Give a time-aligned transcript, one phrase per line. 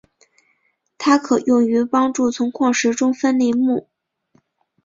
[0.97, 3.87] 它可用于帮助从矿石中分离钼。